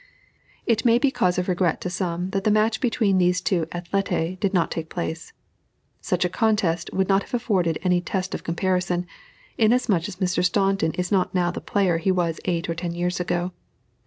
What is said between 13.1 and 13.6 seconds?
ago.